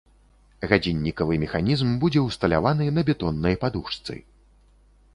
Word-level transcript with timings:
Гадзіннікавы 0.71 1.37
механізм 1.43 1.93
будзе 2.05 2.21
ўсталяваны 2.25 2.91
на 2.99 3.07
бетоннай 3.13 3.55
падушцы. 3.67 4.21